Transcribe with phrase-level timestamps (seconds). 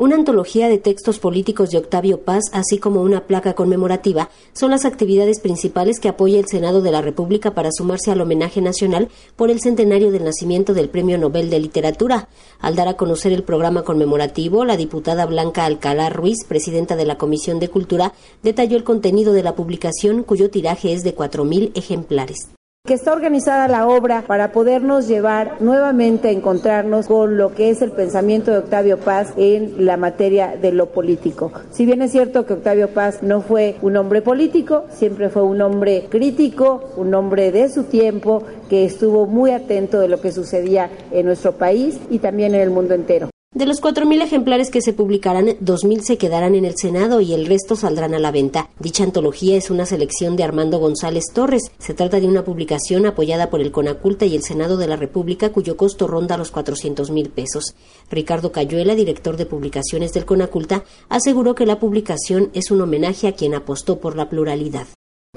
[0.00, 4.84] Una antología de textos políticos de Octavio Paz, así como una placa conmemorativa, son las
[4.84, 9.50] actividades principales que apoya el Senado de la República para sumarse al homenaje nacional por
[9.50, 12.28] el centenario del nacimiento del Premio Nobel de Literatura.
[12.60, 17.18] Al dar a conocer el programa conmemorativo, la diputada Blanca Alcalá Ruiz, presidenta de la
[17.18, 18.12] Comisión de Cultura,
[18.44, 22.50] detalló el contenido de la publicación, cuyo tiraje es de 4.000 ejemplares
[22.88, 27.82] que está organizada la obra para podernos llevar nuevamente a encontrarnos con lo que es
[27.82, 31.52] el pensamiento de Octavio Paz en la materia de lo político.
[31.70, 35.60] Si bien es cierto que Octavio Paz no fue un hombre político, siempre fue un
[35.60, 40.88] hombre crítico, un hombre de su tiempo, que estuvo muy atento de lo que sucedía
[41.10, 43.28] en nuestro país y también en el mundo entero.
[43.54, 47.46] De los 4.000 ejemplares que se publicarán, 2.000 se quedarán en el Senado y el
[47.46, 48.68] resto saldrán a la venta.
[48.78, 51.62] Dicha antología es una selección de Armando González Torres.
[51.78, 55.50] Se trata de una publicación apoyada por el Conaculta y el Senado de la República,
[55.50, 57.74] cuyo costo ronda los 400.000 pesos.
[58.10, 63.32] Ricardo Cayuela, director de publicaciones del Conaculta, aseguró que la publicación es un homenaje a
[63.32, 64.86] quien apostó por la pluralidad.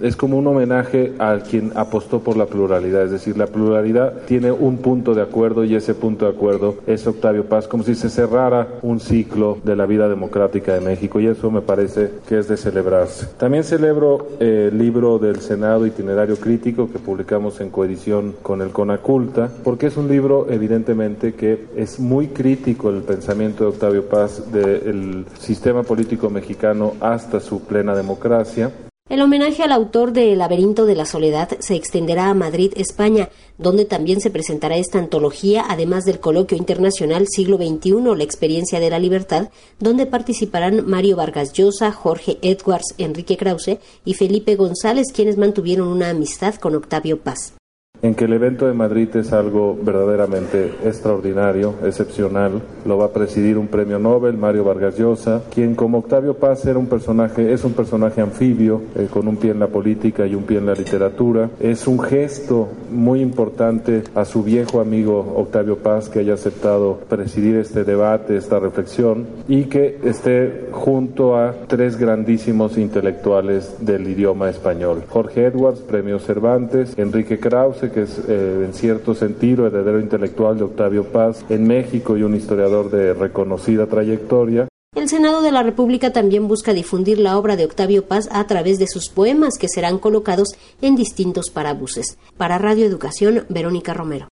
[0.00, 4.50] Es como un homenaje a quien apostó por la pluralidad, es decir, la pluralidad tiene
[4.50, 8.08] un punto de acuerdo y ese punto de acuerdo es Octavio Paz, como si se
[8.08, 12.48] cerrara un ciclo de la vida democrática de México y eso me parece que es
[12.48, 13.26] de celebrarse.
[13.36, 19.50] También celebro el libro del Senado Itinerario Crítico que publicamos en coedición con el Conaculta,
[19.62, 25.26] porque es un libro evidentemente que es muy crítico el pensamiento de Octavio Paz del
[25.38, 28.70] sistema político mexicano hasta su plena democracia
[29.10, 33.28] el homenaje al autor de El laberinto de la soledad se extenderá a Madrid, España,
[33.58, 38.88] donde también se presentará esta antología, además del coloquio internacional Siglo XXI, la experiencia de
[38.88, 45.36] la libertad, donde participarán Mario Vargas Llosa, Jorge Edwards, Enrique Krause y Felipe González, quienes
[45.36, 47.54] mantuvieron una amistad con Octavio Paz
[48.02, 52.62] en que el evento de Madrid es algo verdaderamente extraordinario, excepcional.
[52.84, 56.78] Lo va a presidir un premio Nobel, Mario Vargas Llosa, quien como Octavio Paz era
[56.78, 60.44] un personaje, es un personaje anfibio, eh, con un pie en la política y un
[60.44, 61.50] pie en la literatura.
[61.60, 67.56] Es un gesto muy importante a su viejo amigo Octavio Paz que haya aceptado presidir
[67.56, 75.02] este debate, esta reflexión y que esté junto a tres grandísimos intelectuales del idioma español.
[75.08, 80.64] Jorge Edwards, Premio Cervantes, Enrique Krause, que es eh, en cierto sentido heredero intelectual de
[80.64, 84.68] Octavio Paz en México y un historiador de reconocida trayectoria.
[84.96, 88.78] El Senado de la República también busca difundir la obra de Octavio Paz a través
[88.78, 90.48] de sus poemas que serán colocados
[90.82, 92.18] en distintos parabuses.
[92.36, 94.29] Para Radio Educación, Verónica Romero.